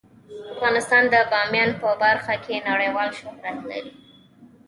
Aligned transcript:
افغانستان 0.55 1.03
د 1.13 1.15
بامیان 1.31 1.69
په 1.81 1.89
برخه 2.03 2.33
کې 2.43 2.55
نړیوال 2.69 3.09
شهرت 3.19 3.59
لري. 3.69 3.91